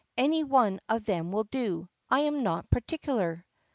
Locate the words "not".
2.41-2.67